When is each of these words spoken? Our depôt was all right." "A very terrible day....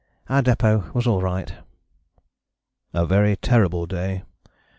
Our 0.29 0.41
depôt 0.41 0.95
was 0.95 1.05
all 1.05 1.21
right." 1.21 1.53
"A 2.91 3.05
very 3.05 3.35
terrible 3.35 3.85
day.... 3.85 4.23